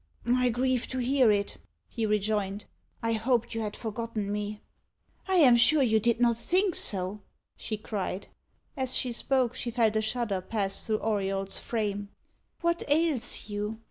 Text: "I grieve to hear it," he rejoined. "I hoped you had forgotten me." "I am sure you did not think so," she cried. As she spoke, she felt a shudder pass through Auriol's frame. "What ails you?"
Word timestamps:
"I 0.35 0.49
grieve 0.49 0.87
to 0.87 0.97
hear 0.97 1.29
it," 1.31 1.57
he 1.87 2.07
rejoined. 2.07 2.65
"I 3.03 3.13
hoped 3.13 3.53
you 3.53 3.61
had 3.61 3.75
forgotten 3.75 4.31
me." 4.31 4.59
"I 5.27 5.35
am 5.35 5.55
sure 5.55 5.83
you 5.83 5.99
did 5.99 6.19
not 6.19 6.37
think 6.37 6.73
so," 6.73 7.21
she 7.55 7.77
cried. 7.77 8.27
As 8.75 8.97
she 8.97 9.11
spoke, 9.11 9.53
she 9.53 9.69
felt 9.69 9.95
a 9.95 10.01
shudder 10.01 10.41
pass 10.41 10.87
through 10.87 11.01
Auriol's 11.01 11.59
frame. 11.59 12.09
"What 12.61 12.81
ails 12.87 13.47
you?" 13.51 13.79